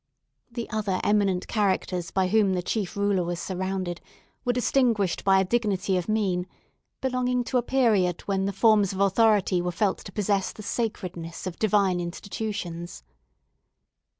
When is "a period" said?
7.59-8.21